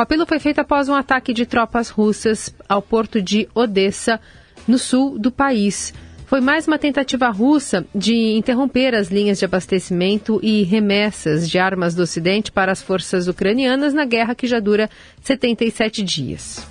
O 0.00 0.02
apelo 0.02 0.24
foi 0.24 0.38
feito 0.38 0.58
após 0.58 0.88
um 0.88 0.94
ataque 0.94 1.34
de 1.34 1.44
tropas 1.44 1.90
russas 1.90 2.54
ao 2.66 2.80
porto 2.80 3.20
de 3.20 3.46
Odessa, 3.54 4.18
no 4.66 4.78
sul 4.78 5.18
do 5.18 5.30
país. 5.30 5.92
Foi 6.24 6.40
mais 6.40 6.66
uma 6.66 6.78
tentativa 6.78 7.28
russa 7.28 7.84
de 7.94 8.14
interromper 8.34 8.94
as 8.94 9.08
linhas 9.08 9.38
de 9.38 9.44
abastecimento 9.44 10.40
e 10.42 10.62
remessas 10.62 11.46
de 11.46 11.58
armas 11.58 11.94
do 11.94 12.00
Ocidente 12.02 12.50
para 12.50 12.72
as 12.72 12.80
forças 12.80 13.28
ucranianas 13.28 13.92
na 13.92 14.06
guerra 14.06 14.34
que 14.34 14.46
já 14.46 14.58
dura 14.58 14.88
77 15.20 16.02
dias. 16.02 16.66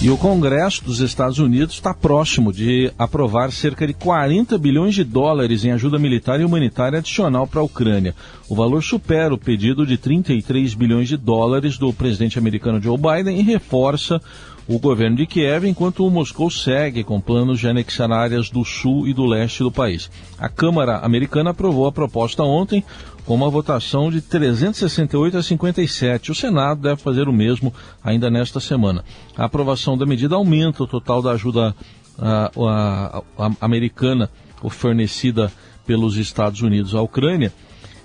E 0.00 0.10
o 0.10 0.16
Congresso 0.16 0.84
dos 0.84 1.00
Estados 1.00 1.40
Unidos 1.40 1.74
está 1.74 1.92
próximo 1.92 2.52
de 2.52 2.92
aprovar 2.96 3.50
cerca 3.50 3.84
de 3.84 3.92
40 3.92 4.56
bilhões 4.56 4.94
de 4.94 5.02
dólares 5.02 5.64
em 5.64 5.72
ajuda 5.72 5.98
militar 5.98 6.40
e 6.40 6.44
humanitária 6.44 7.00
adicional 7.00 7.48
para 7.48 7.58
a 7.60 7.64
Ucrânia. 7.64 8.14
O 8.48 8.54
valor 8.54 8.80
supera 8.80 9.34
o 9.34 9.38
pedido 9.38 9.84
de 9.84 9.98
33 9.98 10.72
bilhões 10.74 11.08
de 11.08 11.16
dólares 11.16 11.78
do 11.78 11.92
presidente 11.92 12.38
americano 12.38 12.80
Joe 12.80 12.96
Biden 12.96 13.40
e 13.40 13.42
reforça 13.42 14.20
o 14.68 14.78
governo 14.78 15.16
de 15.16 15.26
Kiev, 15.26 15.66
enquanto 15.66 16.06
o 16.06 16.10
Moscou 16.10 16.48
segue 16.48 17.02
com 17.02 17.20
planos 17.20 17.58
de 17.58 17.66
anexar 17.66 18.12
áreas 18.12 18.50
do 18.50 18.64
sul 18.64 19.08
e 19.08 19.12
do 19.12 19.26
leste 19.26 19.64
do 19.64 19.72
país. 19.72 20.08
A 20.38 20.48
Câmara 20.48 20.98
americana 20.98 21.50
aprovou 21.50 21.86
a 21.86 21.92
proposta 21.92 22.44
ontem 22.44 22.84
com 23.28 23.34
uma 23.34 23.50
votação 23.50 24.10
de 24.10 24.22
368 24.22 25.36
a 25.36 25.42
57. 25.42 26.32
O 26.32 26.34
Senado 26.34 26.80
deve 26.80 26.96
fazer 27.02 27.28
o 27.28 27.32
mesmo 27.32 27.74
ainda 28.02 28.30
nesta 28.30 28.58
semana. 28.58 29.04
A 29.36 29.44
aprovação 29.44 29.98
da 29.98 30.06
medida 30.06 30.34
aumenta 30.34 30.82
o 30.82 30.86
total 30.86 31.20
da 31.20 31.32
ajuda 31.32 31.76
uh, 32.18 32.58
uh, 32.58 33.18
uh, 33.18 33.56
americana 33.60 34.30
fornecida 34.70 35.52
pelos 35.86 36.16
Estados 36.16 36.62
Unidos 36.62 36.94
à 36.94 37.02
Ucrânia 37.02 37.52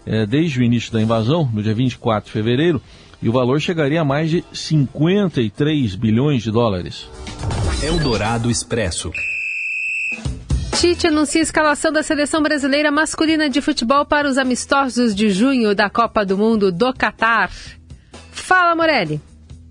eh, 0.05 0.25
desde 0.25 0.59
o 0.59 0.63
início 0.63 0.91
da 0.91 1.01
invasão, 1.01 1.49
no 1.51 1.63
dia 1.63 1.73
24 1.73 2.27
de 2.27 2.31
fevereiro, 2.31 2.81
e 3.21 3.27
o 3.27 3.31
valor 3.31 3.59
chegaria 3.59 4.01
a 4.01 4.05
mais 4.05 4.29
de 4.29 4.43
53 4.53 5.95
bilhões 5.95 6.43
de 6.43 6.51
dólares. 6.51 7.09
Eldorado 7.81 8.51
Expresso. 8.51 9.11
Tite 10.83 11.07
anuncia 11.07 11.39
a 11.39 11.43
escalação 11.43 11.93
da 11.93 12.03
seleção 12.03 12.43
brasileira 12.43 12.91
masculina 12.91 13.49
de 13.49 13.61
futebol 13.61 14.05
para 14.05 14.27
os 14.27 14.37
amistosos 14.37 15.15
de 15.15 15.29
junho 15.29 15.73
da 15.73 15.89
Copa 15.89 16.25
do 16.25 16.37
Mundo 16.37 16.73
do 16.73 16.93
Catar. 16.93 17.49
Fala, 18.33 18.75
Morelli. 18.75 19.21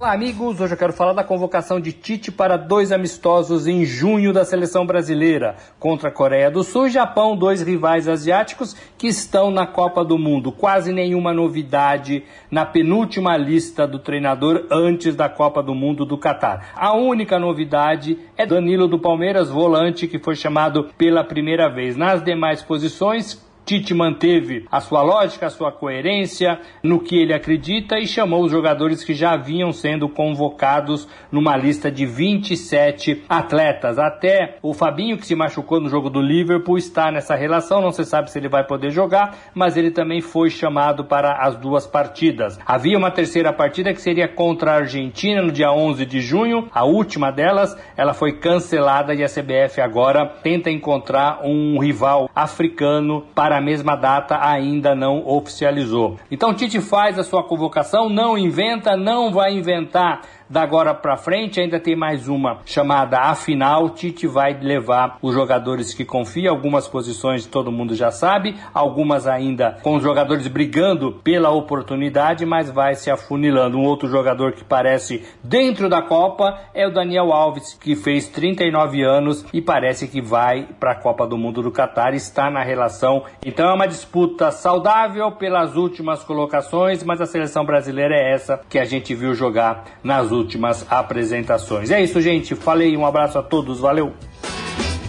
Olá, 0.02 0.14
amigos. 0.14 0.60
Hoje 0.60 0.74
eu 0.74 0.76
quero 0.76 0.92
falar 0.92 1.12
da 1.12 1.22
convocação 1.22 1.78
de 1.78 1.92
Tite 1.92 2.32
para 2.32 2.56
dois 2.56 2.90
amistosos 2.90 3.68
em 3.68 3.84
junho 3.84 4.32
da 4.32 4.44
seleção 4.44 4.84
brasileira 4.84 5.54
contra 5.78 6.08
a 6.08 6.12
Coreia 6.12 6.50
do 6.50 6.64
Sul 6.64 6.88
e 6.88 6.90
Japão, 6.90 7.36
dois 7.36 7.62
rivais 7.62 8.08
asiáticos 8.08 8.74
que 8.98 9.06
estão 9.06 9.48
na 9.52 9.64
Copa 9.64 10.04
do 10.04 10.18
Mundo. 10.18 10.50
Quase 10.50 10.92
nenhuma 10.92 11.32
novidade 11.32 12.24
na 12.50 12.66
penúltima 12.66 13.36
lista 13.36 13.86
do 13.86 14.00
treinador 14.00 14.66
antes 14.72 15.14
da 15.14 15.28
Copa 15.28 15.62
do 15.62 15.72
Mundo 15.72 16.04
do 16.04 16.18
Catar. 16.18 16.72
A 16.74 16.96
única 16.96 17.38
novidade 17.38 18.18
é 18.36 18.44
Danilo 18.44 18.88
do 18.88 18.98
Palmeiras, 18.98 19.50
volante, 19.50 20.08
que 20.08 20.18
foi 20.18 20.34
chamado 20.34 20.90
pela 20.98 21.22
primeira 21.22 21.68
vez. 21.68 21.96
Nas 21.96 22.24
demais 22.24 22.60
posições, 22.60 23.40
Tite 23.64 23.94
manteve 23.94 24.66
a 24.70 24.80
sua 24.80 25.02
lógica, 25.02 25.46
a 25.46 25.50
sua 25.50 25.70
coerência 25.70 26.58
no 26.82 26.98
que 26.98 27.16
ele 27.16 27.32
acredita 27.32 27.98
e 27.98 28.06
chamou 28.06 28.42
os 28.42 28.50
jogadores 28.50 29.04
que 29.04 29.14
já 29.14 29.36
vinham 29.36 29.72
sendo 29.72 30.08
convocados 30.08 31.06
numa 31.30 31.56
lista 31.56 31.90
de 31.90 32.04
27 32.04 33.24
atletas. 33.28 34.00
Até 34.00 34.58
o 34.60 34.74
Fabinho, 34.74 35.16
que 35.16 35.26
se 35.26 35.36
machucou 35.36 35.80
no 35.80 35.88
jogo 35.88 36.10
do 36.10 36.20
Liverpool, 36.20 36.76
está 36.76 37.12
nessa 37.12 37.36
relação. 37.36 37.80
Não 37.80 37.92
se 37.92 38.04
sabe 38.04 38.30
se 38.30 38.38
ele 38.38 38.48
vai 38.48 38.64
poder 38.64 38.90
jogar, 38.90 39.36
mas 39.54 39.76
ele 39.76 39.92
também 39.92 40.20
foi 40.20 40.50
chamado 40.50 41.04
para 41.04 41.36
as 41.36 41.56
duas 41.56 41.86
partidas. 41.86 42.58
Havia 42.66 42.98
uma 42.98 43.10
terceira 43.10 43.52
partida 43.52 43.94
que 43.94 44.00
seria 44.00 44.26
contra 44.26 44.72
a 44.72 44.76
Argentina 44.76 45.40
no 45.40 45.52
dia 45.52 45.70
11 45.72 46.04
de 46.04 46.20
junho. 46.20 46.68
A 46.72 46.84
última 46.84 47.30
delas, 47.30 47.76
ela 47.96 48.12
foi 48.12 48.32
cancelada 48.32 49.14
e 49.14 49.22
a 49.22 49.28
CBF 49.28 49.80
agora 49.80 50.26
tenta 50.26 50.68
encontrar 50.68 51.40
um 51.44 51.78
rival 51.78 52.28
africano 52.34 53.24
para 53.34 53.51
a 53.56 53.60
mesma 53.60 53.96
data 53.96 54.38
ainda 54.40 54.94
não 54.94 55.26
oficializou. 55.26 56.18
Então 56.30 56.54
Tite 56.54 56.80
faz 56.80 57.18
a 57.18 57.24
sua 57.24 57.42
convocação, 57.42 58.08
não 58.08 58.36
inventa, 58.36 58.96
não 58.96 59.32
vai 59.32 59.52
inventar 59.54 60.22
da 60.52 60.62
agora 60.62 60.92
para 60.92 61.16
frente 61.16 61.58
ainda 61.58 61.80
tem 61.80 61.96
mais 61.96 62.28
uma 62.28 62.58
chamada 62.66 63.18
a 63.18 63.34
final. 63.34 63.88
Tite 63.88 64.26
vai 64.26 64.52
levar 64.52 65.16
os 65.22 65.32
jogadores 65.32 65.94
que 65.94 66.04
confia, 66.04 66.50
algumas 66.50 66.86
posições 66.86 67.46
todo 67.46 67.72
mundo 67.72 67.94
já 67.94 68.10
sabe, 68.10 68.54
algumas 68.74 69.26
ainda 69.26 69.78
com 69.82 69.96
os 69.96 70.02
jogadores 70.02 70.46
brigando 70.48 71.10
pela 71.24 71.48
oportunidade, 71.48 72.44
mas 72.44 72.70
vai 72.70 72.94
se 72.94 73.10
afunilando. 73.10 73.78
Um 73.78 73.84
outro 73.84 74.10
jogador 74.10 74.52
que 74.52 74.62
parece 74.62 75.24
dentro 75.42 75.88
da 75.88 76.02
Copa 76.02 76.58
é 76.74 76.86
o 76.86 76.92
Daniel 76.92 77.32
Alves, 77.32 77.72
que 77.72 77.96
fez 77.96 78.28
39 78.28 79.02
anos 79.02 79.46
e 79.54 79.62
parece 79.62 80.06
que 80.06 80.20
vai 80.20 80.68
para 80.78 80.92
a 80.92 81.00
Copa 81.00 81.26
do 81.26 81.38
Mundo 81.38 81.62
do 81.62 81.70
Catar, 81.70 82.12
está 82.12 82.50
na 82.50 82.62
relação. 82.62 83.24
Então 83.42 83.70
é 83.70 83.72
uma 83.72 83.88
disputa 83.88 84.50
saudável 84.50 85.32
pelas 85.32 85.76
últimas 85.76 86.22
colocações, 86.22 87.02
mas 87.02 87.22
a 87.22 87.26
seleção 87.26 87.64
brasileira 87.64 88.14
é 88.14 88.34
essa 88.34 88.60
que 88.68 88.78
a 88.78 88.84
gente 88.84 89.14
viu 89.14 89.32
jogar 89.32 89.84
nas 90.04 90.30
últimas 90.30 90.41
últimas 90.42 90.84
apresentações. 90.90 91.90
É 91.90 92.02
isso, 92.02 92.20
gente. 92.20 92.54
Falei, 92.54 92.96
um 92.96 93.06
abraço 93.06 93.38
a 93.38 93.42
todos, 93.42 93.80
valeu. 93.80 94.12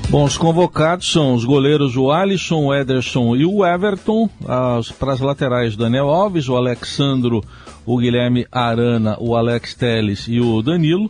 Bom, 0.09 0.25
os 0.25 0.37
convocados 0.37 1.11
são 1.11 1.33
os 1.33 1.43
goleiros 1.43 1.97
o 1.97 2.11
Alisson, 2.11 2.65
o 2.65 2.73
Ederson 2.73 3.35
e 3.35 3.45
o 3.45 3.65
Everton. 3.65 4.29
As, 4.47 4.91
para 4.91 5.13
as 5.13 5.19
laterais, 5.19 5.75
Daniel 5.75 6.07
Alves, 6.07 6.47
o 6.47 6.55
Alexandro, 6.55 7.43
o 7.83 7.97
Guilherme 7.97 8.45
Arana, 8.51 9.17
o 9.19 9.35
Alex 9.35 9.73
Teles 9.73 10.27
e 10.27 10.39
o 10.39 10.61
Danilo. 10.61 11.09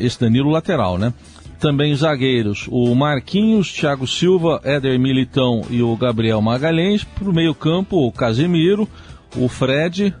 Esse 0.00 0.20
Danilo 0.20 0.50
lateral, 0.50 0.98
né? 0.98 1.14
Também 1.60 1.94
zagueiros, 1.94 2.66
o 2.68 2.94
Marquinhos, 2.94 3.72
Thiago 3.72 4.06
Silva, 4.06 4.60
Éder 4.64 4.98
Militão 4.98 5.62
e 5.70 5.80
o 5.80 5.96
Gabriel 5.96 6.42
Magalhães. 6.42 7.04
Para 7.04 7.30
o 7.30 7.32
meio-campo, 7.32 7.96
o 7.96 8.12
Casemiro, 8.12 8.88
o 9.36 9.48
Fred, 9.48 10.12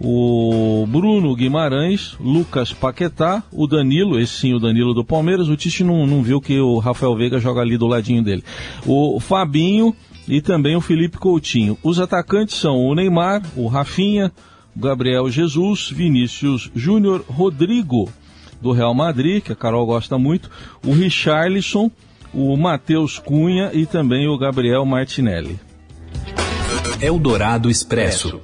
o 0.00 0.86
Bruno 0.88 1.34
Guimarães, 1.34 2.16
Lucas 2.20 2.72
Paquetá, 2.72 3.42
o 3.52 3.66
Danilo, 3.66 4.18
esse 4.18 4.34
sim, 4.34 4.54
o 4.54 4.60
Danilo 4.60 4.94
do 4.94 5.04
Palmeiras. 5.04 5.48
O 5.48 5.56
Tite 5.56 5.82
não, 5.82 6.06
não 6.06 6.22
viu 6.22 6.40
que 6.40 6.58
o 6.60 6.78
Rafael 6.78 7.16
Veiga 7.16 7.40
joga 7.40 7.60
ali 7.60 7.76
do 7.76 7.86
ladinho 7.86 8.22
dele. 8.22 8.44
O 8.86 9.18
Fabinho 9.18 9.94
e 10.28 10.40
também 10.40 10.76
o 10.76 10.80
Felipe 10.80 11.18
Coutinho. 11.18 11.76
Os 11.82 11.98
atacantes 11.98 12.56
são 12.56 12.76
o 12.76 12.94
Neymar, 12.94 13.42
o 13.56 13.66
Rafinha, 13.66 14.30
o 14.76 14.80
Gabriel 14.80 15.30
Jesus, 15.30 15.90
Vinícius 15.90 16.70
Júnior, 16.74 17.24
Rodrigo 17.28 18.08
do 18.60 18.72
Real 18.72 18.94
Madrid, 18.94 19.42
que 19.42 19.52
a 19.52 19.56
Carol 19.56 19.86
gosta 19.86 20.18
muito, 20.18 20.50
o 20.84 20.92
Richarlison, 20.92 21.90
o 22.34 22.56
Matheus 22.56 23.18
Cunha 23.18 23.70
e 23.72 23.86
também 23.86 24.28
o 24.28 24.36
Gabriel 24.36 24.84
Martinelli. 24.84 25.58
Eldorado 27.00 27.70
Expresso. 27.70 28.40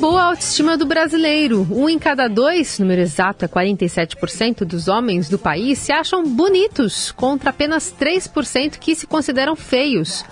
Boa 0.00 0.22
a 0.22 0.24
autoestima 0.26 0.76
do 0.76 0.84
brasileiro. 0.84 1.66
Um 1.70 1.88
em 1.88 1.98
cada 1.98 2.28
dois, 2.28 2.78
número 2.78 3.00
exato 3.00 3.44
é 3.44 3.48
47% 3.48 4.64
dos 4.64 4.88
homens 4.88 5.28
do 5.28 5.38
país, 5.38 5.78
se 5.78 5.92
acham 5.92 6.24
bonitos, 6.24 7.12
contra 7.12 7.50
apenas 7.50 7.94
3% 7.98 8.78
que 8.78 8.94
se 8.94 9.06
consideram 9.06 9.56
feios. 9.56 10.24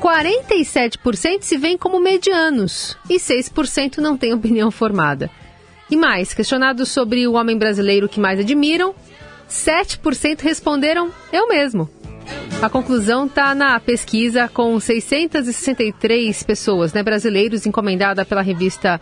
47% 0.00 1.42
se 1.42 1.58
veem 1.58 1.76
como 1.76 2.00
medianos 2.00 2.96
e 3.08 3.16
6% 3.16 3.98
não 3.98 4.16
têm 4.16 4.32
opinião 4.32 4.70
formada. 4.70 5.30
E 5.90 5.96
mais, 5.96 6.32
questionados 6.32 6.88
sobre 6.90 7.26
o 7.26 7.32
homem 7.34 7.58
brasileiro 7.58 8.08
que 8.08 8.20
mais 8.20 8.40
admiram, 8.40 8.94
7% 9.48 10.40
responderam 10.40 11.10
eu 11.32 11.48
mesmo. 11.48 11.90
A 12.62 12.68
conclusão 12.68 13.24
está 13.24 13.54
na 13.54 13.80
pesquisa 13.80 14.46
com 14.46 14.78
663 14.78 16.42
pessoas 16.42 16.92
né, 16.92 17.02
brasileiros 17.02 17.64
encomendada 17.64 18.22
pela 18.22 18.42
revista 18.42 19.00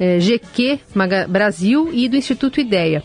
eh, 0.00 0.18
GQ 0.18 0.80
Brasil 1.28 1.90
e 1.92 2.08
do 2.08 2.16
Instituto 2.16 2.60
Ideia. 2.60 3.04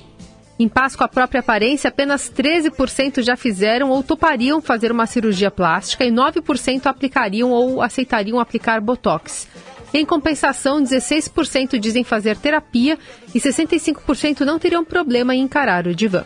Em 0.58 0.68
paz 0.68 0.96
com 0.96 1.04
a 1.04 1.08
própria 1.08 1.42
aparência, 1.42 1.90
apenas 1.90 2.32
13% 2.32 3.22
já 3.22 3.36
fizeram 3.36 3.92
ou 3.92 4.02
topariam 4.02 4.62
fazer 4.62 4.92
uma 4.92 5.06
cirurgia 5.06 5.52
plástica 5.52 6.04
e 6.04 6.12
9% 6.12 6.88
aplicariam 6.88 7.52
ou 7.52 7.80
aceitariam 7.80 8.40
aplicar 8.40 8.82
botox. 8.82 9.48
Em 9.94 10.04
compensação, 10.04 10.82
16% 10.82 11.78
dizem 11.78 12.04
fazer 12.04 12.36
terapia 12.38 12.98
e 13.34 13.40
65% 13.40 14.40
não 14.40 14.58
teriam 14.58 14.84
problema 14.84 15.36
em 15.36 15.42
encarar 15.42 15.86
o 15.86 15.94
divã. 15.94 16.26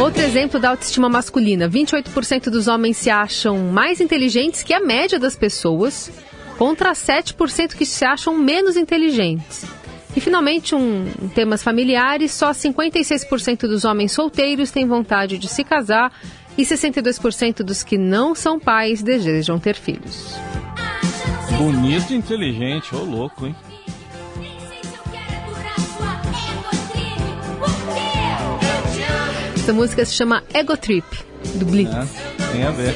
Outro 0.00 0.22
exemplo 0.22 0.58
da 0.58 0.70
autoestima 0.70 1.10
masculina: 1.10 1.68
28% 1.68 2.44
dos 2.44 2.68
homens 2.68 2.96
se 2.96 3.10
acham 3.10 3.58
mais 3.70 4.00
inteligentes 4.00 4.62
que 4.62 4.72
a 4.72 4.80
média 4.80 5.18
das 5.18 5.36
pessoas, 5.36 6.10
contra 6.56 6.92
7% 6.92 7.74
que 7.74 7.84
se 7.84 8.02
acham 8.02 8.38
menos 8.38 8.78
inteligentes. 8.78 9.66
E 10.16 10.20
finalmente, 10.20 10.74
um, 10.74 11.06
em 11.22 11.28
temas 11.28 11.62
familiares, 11.62 12.32
só 12.32 12.50
56% 12.50 13.60
dos 13.68 13.84
homens 13.84 14.12
solteiros 14.12 14.70
têm 14.70 14.86
vontade 14.86 15.36
de 15.36 15.46
se 15.46 15.62
casar 15.62 16.10
e 16.56 16.62
62% 16.62 17.62
dos 17.62 17.82
que 17.82 17.98
não 17.98 18.34
são 18.34 18.58
pais 18.58 19.02
desejam 19.02 19.58
ter 19.58 19.76
filhos. 19.76 20.34
Bonito 21.58 22.14
e 22.14 22.16
inteligente, 22.16 22.94
ô 22.94 23.04
louco, 23.04 23.46
hein? 23.46 23.54
Essa 29.70 29.78
música 29.78 30.04
se 30.04 30.14
chama 30.14 30.42
Ego 30.52 30.76
Trip, 30.76 31.06
do 31.54 31.64
Blitz. 31.64 31.94
É, 31.94 32.52
tem 32.52 32.64
a 32.64 32.72
ver. 32.72 32.92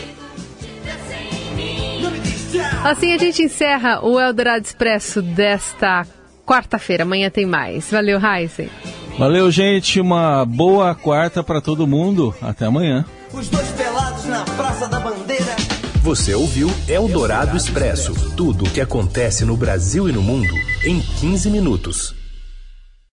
Assim 2.83 3.13
a 3.13 3.19
gente 3.19 3.45
encerra 3.45 4.05
o 4.05 4.19
Eldorado 4.19 4.65
Expresso 4.65 5.23
desta 5.23 6.05
quarta-feira. 6.45 7.05
Amanhã 7.05 7.31
tem 7.31 7.47
mais. 7.47 7.93
Valeu, 7.93 8.19
Heisen. 8.21 8.69
Valeu, 9.17 9.53
gente. 9.53 10.01
Uma 10.01 10.45
boa 10.45 10.97
quarta 10.97 11.45
para 11.45 11.61
todo 11.61 11.87
mundo. 11.87 12.35
Até 12.43 12.67
amanhã. 12.67 13.05
Os 13.33 13.49
dois 13.49 13.69
pelados 13.69 14.25
na 14.25 14.43
Praça 14.45 14.89
da 14.89 14.99
Bandeira. 14.99 15.55
Você 16.03 16.35
ouviu 16.35 16.69
Eldorado 16.89 17.57
Expresso 17.57 18.33
tudo 18.33 18.65
o 18.65 18.71
que 18.71 18.81
acontece 18.81 19.45
no 19.45 19.57
Brasil 19.57 20.09
e 20.09 20.13
no 20.13 20.23
mundo 20.23 20.53
em 20.85 20.99
15 20.99 21.51
minutos. 21.51 22.24